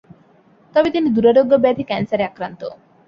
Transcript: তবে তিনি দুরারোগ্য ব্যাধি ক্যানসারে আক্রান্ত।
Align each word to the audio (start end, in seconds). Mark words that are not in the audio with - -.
তবে 0.75 0.89
তিনি 0.95 1.07
দুরারোগ্য 1.15 1.53
ব্যাধি 1.63 1.83
ক্যানসারে 1.89 2.23
আক্রান্ত। 2.25 2.61